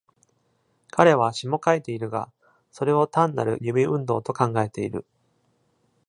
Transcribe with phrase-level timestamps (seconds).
[0.89, 2.31] 彼は詩も書いているが、
[2.71, 5.05] それを単なる指運動と考えている。